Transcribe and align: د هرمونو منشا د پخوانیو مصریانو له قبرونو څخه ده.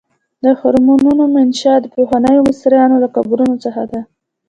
د 0.43 0.45
هرمونو 0.59 1.23
منشا 1.35 1.73
د 1.81 1.85
پخوانیو 1.95 2.45
مصریانو 2.49 3.01
له 3.03 3.07
قبرونو 3.15 3.55
څخه 3.65 3.81
ده. 3.91 4.01